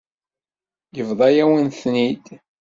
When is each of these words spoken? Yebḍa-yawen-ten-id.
Yebḍa-yawen-ten-id. 0.97 2.25